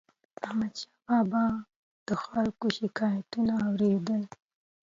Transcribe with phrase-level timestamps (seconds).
[0.45, 1.43] احمدشاه بابا به
[2.07, 4.23] د خلکو شکایتونه اور يدل.